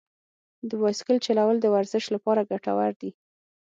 [0.69, 3.11] د بایسکل چلول د ورزش لپاره ګټور دي.